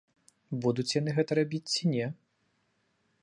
[0.63, 2.05] Будуць яны гэта рабіць, ці не?